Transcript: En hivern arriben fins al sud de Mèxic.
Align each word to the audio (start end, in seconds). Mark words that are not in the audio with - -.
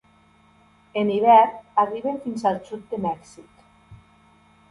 En 1.01 1.11
hivern 1.15 1.59
arriben 1.83 2.17
fins 2.23 2.47
al 2.53 2.59
sud 2.69 2.87
de 2.95 3.01
Mèxic. 3.05 3.63